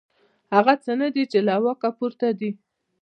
هغه 0.53 0.73
څه 0.83 0.91
نه 1.01 1.07
دي 1.15 1.23
چې 1.31 1.39
له 1.47 1.55
واک 1.63 1.83
پورته 1.97 2.27
دي. 2.39 2.51